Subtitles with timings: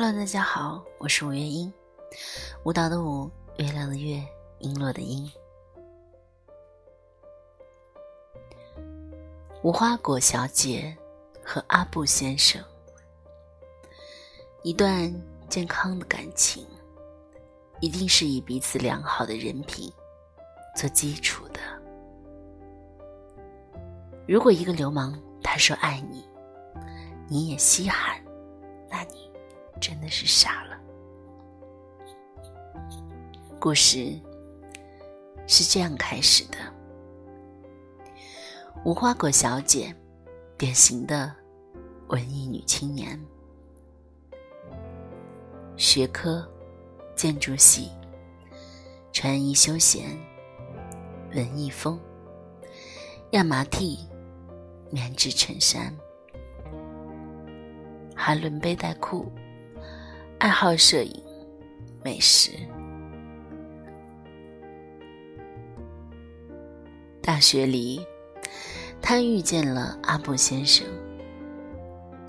[0.00, 1.72] Hello，大家好，我是五月英，
[2.62, 4.24] 舞蹈的舞，月亮的月，
[4.60, 5.28] 璎珞的璎。
[9.64, 10.96] 无花果小姐
[11.44, 12.62] 和阿布先生，
[14.62, 15.12] 一段
[15.48, 16.64] 健康的感情，
[17.80, 19.92] 一定是以彼此良好的人品
[20.76, 21.58] 做基础的。
[24.28, 26.24] 如果一个流氓他说爱你，
[27.26, 28.24] 你也稀罕，
[28.88, 29.27] 那你。
[29.80, 30.78] 真的是傻了。
[33.60, 34.18] 故事
[35.46, 36.58] 是这样开始的：
[38.84, 39.94] 无花果小姐，
[40.56, 41.34] 典型的
[42.08, 43.18] 文艺女青年，
[45.76, 46.48] 学科
[47.16, 47.90] 建筑系，
[49.12, 50.04] 穿衣休闲，
[51.34, 51.98] 文艺风，
[53.32, 54.08] 亚麻 T，
[54.90, 55.92] 棉质衬衫，
[58.14, 59.30] 哈伦背带裤。
[60.38, 61.22] 爱好摄影、
[62.04, 62.52] 美食。
[67.20, 68.00] 大学里，
[69.02, 70.86] 他遇见了阿布先生，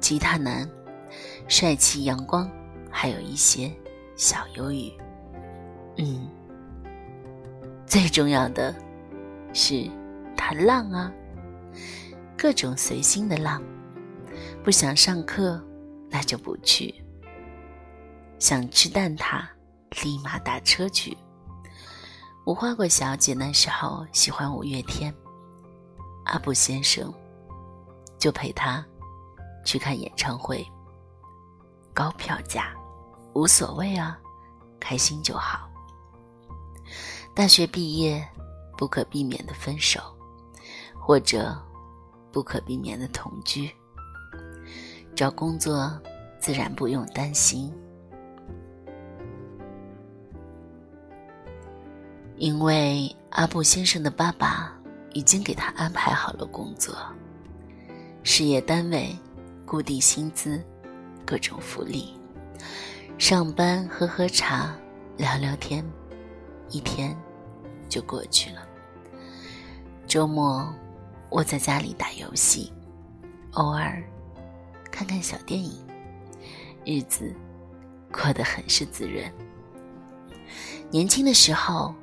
[0.00, 0.66] 吉他男，
[1.46, 2.50] 帅气阳光，
[2.90, 3.70] 还有一些
[4.16, 4.90] 小忧郁。
[5.98, 6.26] 嗯，
[7.84, 8.74] 最重要的
[9.52, 9.86] 是
[10.34, 11.12] 他浪啊，
[12.34, 13.62] 各种随心的浪。
[14.64, 15.62] 不想上课，
[16.08, 16.94] 那就不去。
[18.40, 19.46] 想吃蛋挞，
[20.02, 21.16] 立马打车去。
[22.46, 25.14] 无花果小姐那时候喜欢五月天，
[26.24, 27.12] 阿布先生
[28.18, 28.84] 就陪她
[29.62, 30.66] 去看演唱会。
[31.92, 32.74] 高票价
[33.34, 34.18] 无所谓啊，
[34.80, 35.68] 开心就好。
[37.34, 38.26] 大学毕业，
[38.78, 40.00] 不可避免的分手，
[40.98, 41.54] 或者
[42.32, 43.70] 不可避免的同居。
[45.14, 46.00] 找工作
[46.40, 47.70] 自然不用担心。
[52.40, 54.74] 因为阿布先生的爸爸
[55.12, 56.96] 已经给他安排好了工作，
[58.22, 59.14] 事业单位，
[59.66, 60.64] 固定薪资，
[61.26, 62.14] 各种福利，
[63.18, 64.74] 上班喝喝茶，
[65.18, 65.84] 聊聊天，
[66.70, 67.14] 一天
[67.90, 68.66] 就过去了。
[70.06, 70.66] 周末
[71.32, 72.72] 窝在家里打游戏，
[73.50, 74.02] 偶尔
[74.90, 75.78] 看看小电影，
[76.86, 77.34] 日子
[78.10, 79.30] 过得很是滋润。
[80.90, 81.94] 年轻的时候。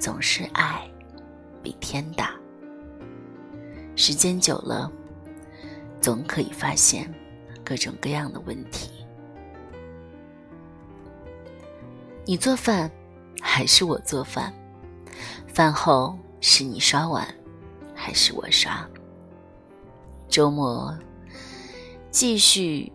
[0.00, 0.90] 总是爱
[1.62, 2.34] 比天大，
[3.94, 4.90] 时间久了，
[6.00, 7.12] 总可以发现
[7.62, 9.04] 各种各样的问题。
[12.24, 12.90] 你做饭
[13.42, 14.54] 还是我做饭？
[15.46, 17.28] 饭后是你刷碗
[17.94, 18.88] 还是我刷？
[20.30, 20.98] 周末
[22.10, 22.90] 继续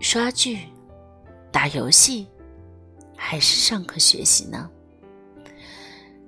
[0.00, 0.66] 刷剧、
[1.52, 2.26] 打游戏，
[3.16, 4.68] 还是上课学习呢？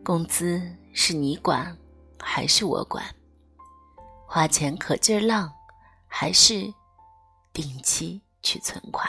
[0.04, 0.60] 工资
[0.92, 1.76] 是你管
[2.18, 3.04] 还是我管？
[4.26, 5.52] 花钱可劲儿浪，
[6.08, 6.72] 还是
[7.52, 9.08] 定期去存款？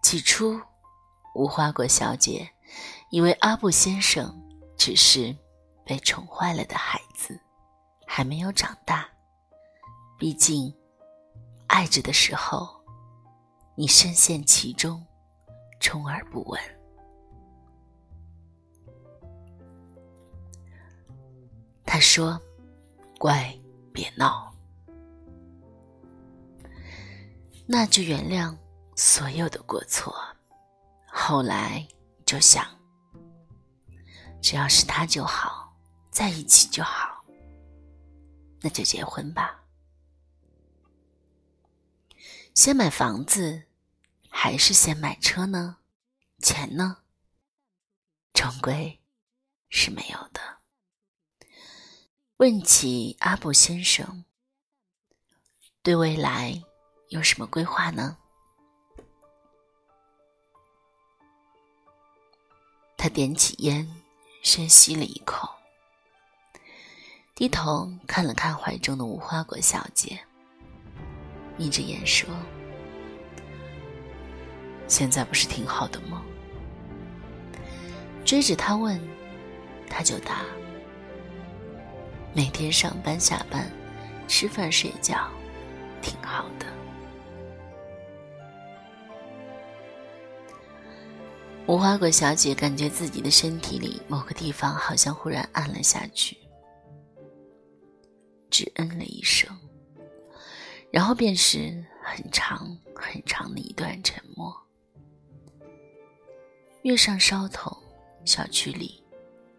[0.00, 0.60] 起初，
[1.34, 2.48] 无花果小姐
[3.10, 4.40] 以为阿布先生
[4.76, 5.34] 只是
[5.84, 7.40] 被宠坏了的孩子，
[8.06, 9.08] 还没有长大。
[10.16, 10.72] 毕竟，
[11.66, 12.80] 爱着的时候，
[13.74, 15.04] 你深陷其中，
[15.80, 16.79] 充耳不闻。
[22.00, 22.40] 说
[23.18, 23.54] ：“乖，
[23.92, 24.52] 别闹，
[27.66, 28.56] 那就原谅
[28.96, 30.14] 所有的过错。
[31.06, 31.86] 后来
[32.24, 32.66] 就想，
[34.40, 35.76] 只要是他就好，
[36.10, 37.24] 在一起就好，
[38.60, 39.62] 那就结婚吧。
[42.54, 43.64] 先买房子，
[44.28, 45.78] 还是先买车呢？
[46.38, 46.98] 钱呢？
[48.32, 49.00] 终归
[49.68, 50.40] 是没有的。”
[52.40, 54.24] 问起阿布先生，
[55.82, 56.62] 对未来
[57.10, 58.16] 有什么规划呢？
[62.96, 63.86] 他点起烟，
[64.42, 65.50] 深吸了一口，
[67.34, 70.18] 低头看了看怀中的无花果小姐，
[71.58, 72.26] 眯着眼说
[74.88, 76.24] ：“现在不是挺好的吗？”
[78.24, 78.98] 追着他问，
[79.90, 80.42] 他就答。
[82.32, 83.68] 每天上班下班，
[84.28, 85.28] 吃饭睡觉，
[86.00, 86.66] 挺好的。
[91.66, 96.36] 无花果小姐感觉自己的身体里某个地方好像忽然暗了下去，
[98.48, 99.48] 只嗯了一声，
[100.90, 104.56] 然后便是很长很长的一段沉默。
[106.82, 107.76] 月上梢头，
[108.24, 109.02] 小区里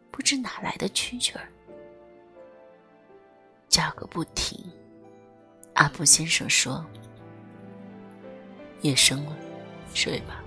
[0.10, 1.48] 不知哪来的蛐蛐儿，
[3.72, 4.60] 叫个不停。
[5.76, 6.86] 阿布先生说
[8.84, 9.32] ：“夜深了，
[9.94, 10.44] 睡吧。”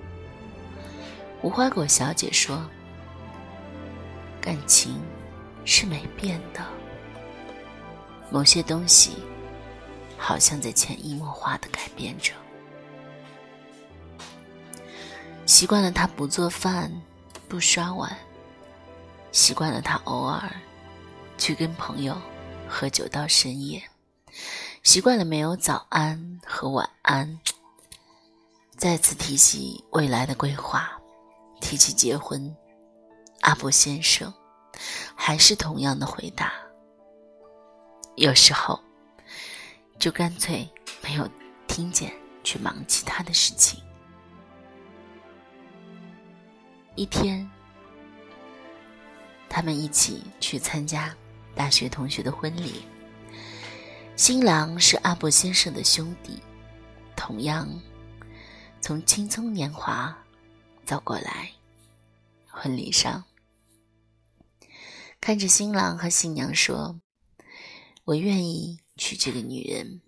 [1.42, 2.62] 无花果小姐说
[4.42, 5.00] ：“感情
[5.64, 6.60] 是没变的，
[8.30, 9.12] 某些东西
[10.18, 12.34] 好像在潜移默化的改变着。
[15.46, 16.92] 习惯了他不做饭、
[17.48, 18.14] 不刷碗，
[19.32, 20.50] 习惯了他偶尔
[21.38, 22.16] 去跟朋友
[22.74, 23.88] 喝酒到深夜，
[24.82, 27.38] 习惯了没有早安和晚安。
[28.76, 30.90] 再次提起未来的规划。”
[31.62, 32.54] 提起结婚，
[33.42, 34.34] 阿布先生
[35.14, 36.52] 还是同样的回答。
[38.16, 38.78] 有时候，
[39.98, 40.68] 就干脆
[41.00, 41.26] 没有
[41.68, 42.12] 听见，
[42.42, 43.80] 去忙其他的事情。
[46.96, 47.48] 一天，
[49.48, 51.16] 他们一起去参加
[51.54, 52.84] 大学同学的婚礼，
[54.16, 56.40] 新郎是阿布先生的兄弟，
[57.16, 57.68] 同样
[58.80, 60.16] 从青葱年华。
[60.84, 61.50] 走过来，
[62.46, 63.24] 婚礼上，
[65.18, 67.00] 看着新郎和新娘说
[68.04, 70.02] ：“我愿意娶这个女人，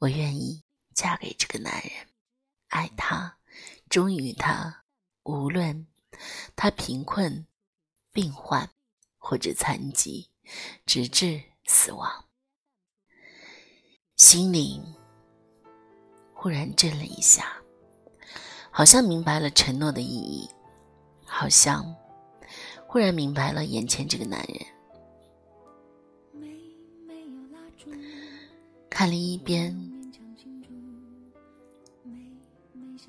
[0.00, 0.62] 我愿意
[0.92, 1.92] 嫁给这个男人，
[2.68, 3.38] 爱他，
[3.88, 4.84] 忠于他，
[5.22, 5.86] 无论
[6.54, 7.46] 他贫困、
[8.12, 8.68] 病患
[9.16, 10.29] 或者残疾，
[10.86, 12.24] 直至死亡。”
[14.16, 14.80] 心里
[16.34, 17.56] 忽然震了一下。
[18.72, 20.48] 好像明白了承诺的意义，
[21.24, 21.94] 好像
[22.86, 24.58] 忽然明白了眼前这个男人。
[28.88, 29.76] 看了一边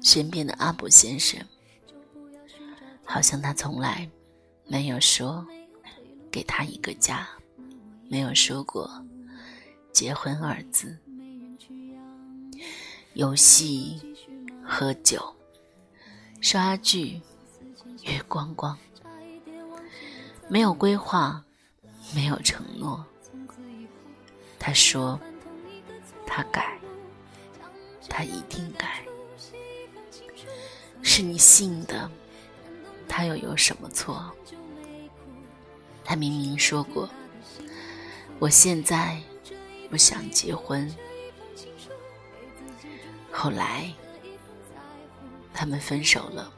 [0.02, 1.40] 身边的阿卜先生，
[3.06, 4.10] 好像他从来
[4.66, 5.46] 没有说
[6.32, 7.28] 给他一个家，
[8.08, 8.90] 没有说过
[9.92, 10.98] 结婚二字，
[13.14, 14.02] 游戏、
[14.64, 15.36] 喝酒。
[16.40, 17.22] 刷剧，
[18.02, 18.76] 月光光，
[20.48, 21.44] 没有规划，
[22.16, 23.06] 没有承诺。
[24.58, 25.20] 他说
[26.26, 26.80] ：“他改，
[28.10, 29.04] 他一定改。”
[31.04, 32.10] 是你信的，
[33.08, 34.36] 他又有什么错？
[36.12, 37.10] 他明明说过
[38.38, 39.18] ：“我现在
[39.90, 40.94] 不想结婚。”
[43.32, 43.90] 后来。
[45.54, 46.52] 他们分手了。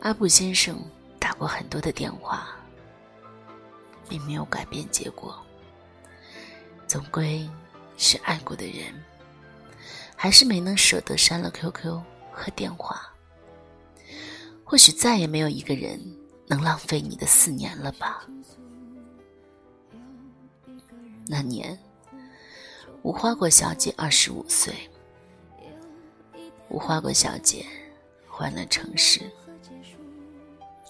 [0.00, 0.80] 阿布先生
[1.18, 2.56] 打过很多的电话，
[4.08, 5.38] 并没有改变结果。
[6.86, 7.46] 总归
[7.98, 8.94] 是爱过的人，
[10.16, 12.00] 还是没能舍得删了 QQ
[12.32, 13.12] 和电话。
[14.64, 16.00] 或许再也没有一个人
[16.48, 18.26] 能浪费你的四年了吧？
[21.26, 21.78] 那年，
[23.02, 24.74] 无花果小姐二十五岁。
[26.70, 27.64] 无花果小姐
[28.26, 29.20] 换了城市，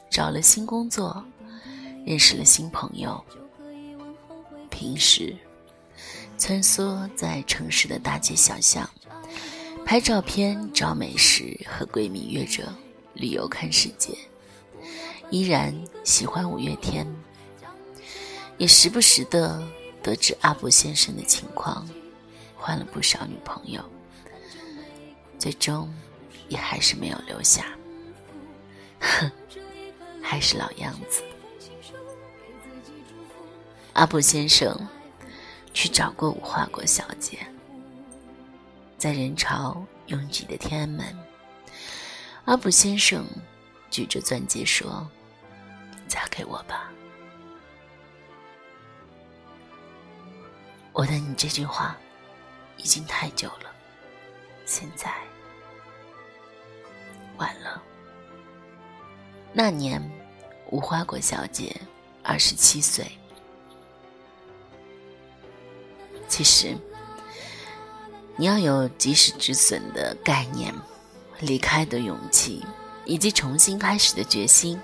[0.09, 1.25] 找了新工作，
[2.07, 3.25] 认识了新朋友。
[4.71, 5.37] 平时
[6.39, 8.89] 穿梭在城市的大街小巷，
[9.85, 12.73] 拍照片、找美食，和闺蜜约着
[13.15, 14.17] 旅游看世界。
[15.31, 17.07] 依然喜欢五月天，
[18.57, 19.63] 也时不时的
[20.03, 21.87] 得知阿布先生的情况，
[22.57, 23.83] 换了不少女朋友。
[25.39, 25.93] 最终，
[26.49, 27.67] 也还是没有留下。
[29.01, 29.31] 哼，
[30.23, 31.23] 还是老样子。
[33.93, 34.89] 阿布先生
[35.75, 37.39] 去找过无花果小姐，
[38.97, 41.05] 在人潮拥挤的天安门，
[42.47, 43.27] 阿布先生
[43.91, 45.09] 举着钻戒说
[46.09, 46.91] ：“嫁给我吧。”
[50.93, 51.97] 我等你这句话
[52.77, 53.73] 已经太久了。
[54.65, 55.13] 现在
[57.37, 57.83] 晚了。
[59.53, 60.03] 那年，
[60.71, 61.75] 无花果小姐
[62.23, 63.07] 二十七岁。
[66.29, 66.77] 其实，
[68.37, 70.75] 你要有及时止损的概念、
[71.41, 72.63] 离开的勇气，
[73.07, 74.79] 以及重新开始的决心。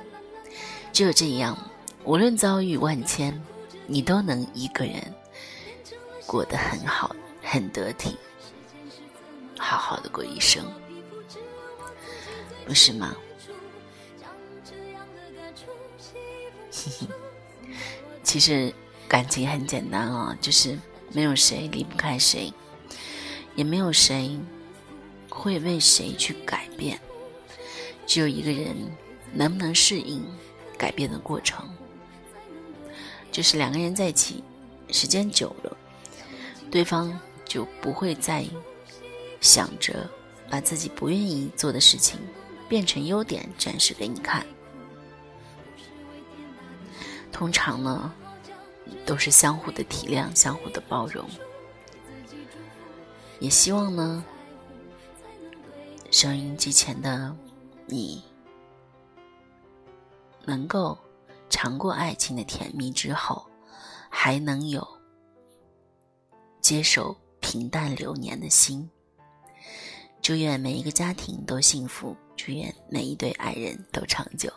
[0.94, 1.58] 只有这样，
[2.04, 3.42] 无论遭遇万千，
[3.88, 5.12] 你都能一个人
[6.24, 8.16] 过得很好、很得体。
[9.58, 10.64] 好好的过一生，
[12.64, 13.16] 不是吗？
[18.22, 18.72] 其实
[19.08, 20.78] 感情很简单啊，就是
[21.12, 22.52] 没有谁离不开谁，
[23.56, 24.38] 也没有谁
[25.28, 27.00] 会为谁去改变，
[28.06, 28.76] 只有一个人
[29.32, 30.24] 能不能适应
[30.84, 31.66] 改变的过程。
[33.32, 34.44] 就是两个人在一起
[34.90, 35.74] 时间久了，
[36.70, 38.44] 对方就不会再
[39.40, 40.06] 想着
[40.50, 42.20] 把自己不愿意做的事情
[42.68, 44.46] 变成优点展示给你看。
[47.32, 48.12] 通常呢，
[49.06, 51.26] 都是相互的体谅，相互的包容。
[53.40, 54.22] 也希望呢，
[56.10, 57.34] 收音机前的
[57.86, 58.22] 你，
[60.46, 60.98] 能够
[61.48, 63.44] 尝过爱情的甜蜜之后，
[64.08, 64.86] 还能有
[66.60, 68.88] 接受平淡流年的心。
[70.22, 74.50] 祝愿每一个家庭都幸福，祝愿每一对爱人都长久。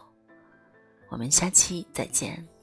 [1.10, 2.57] 我们下期再见。